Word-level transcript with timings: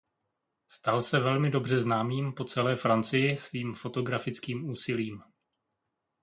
Stal 0.69 1.01
se 1.03 1.19
velmi 1.19 1.49
dobře 1.49 1.77
známým 1.81 2.33
po 2.33 2.45
celé 2.45 2.75
Francii 2.75 3.37
svým 3.37 3.75
fotografickým 3.75 4.69
úsilím. 4.69 5.23